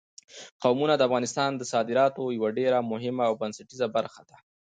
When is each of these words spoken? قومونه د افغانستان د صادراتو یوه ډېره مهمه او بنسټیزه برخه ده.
قومونه 0.63 0.93
د 0.95 1.01
افغانستان 1.07 1.51
د 1.55 1.61
صادراتو 1.73 2.23
یوه 2.37 2.49
ډېره 2.59 2.79
مهمه 2.91 3.23
او 3.29 3.33
بنسټیزه 3.41 3.87
برخه 3.95 4.21
ده. 4.29 4.35